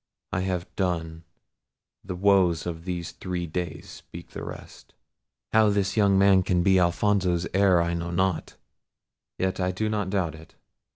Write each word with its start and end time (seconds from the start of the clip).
I 0.31 0.39
have 0.39 0.67
done—the 0.75 2.15
woes 2.15 2.65
of 2.65 2.85
these 2.85 3.11
three 3.11 3.45
days 3.45 3.87
speak 3.87 4.31
the 4.31 4.43
rest. 4.43 4.95
How 5.53 5.69
this 5.69 5.95
young 5.95 6.17
man 6.17 6.41
can 6.41 6.63
be 6.63 6.79
Alfonso's 6.79 7.45
heir 7.53 7.79
I 7.79 7.93
know 7.93 8.09
not—yet 8.09 9.59
I 9.59 9.69
do 9.69 9.89
not 9.89 10.09
doubt 10.09 10.33
it. 10.33 10.55